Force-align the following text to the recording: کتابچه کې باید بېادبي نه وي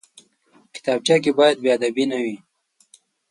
کتابچه 0.75 1.15
کې 1.23 1.31
باید 1.39 1.57
بېادبي 1.63 2.05
نه 2.11 2.19
وي 2.23 2.35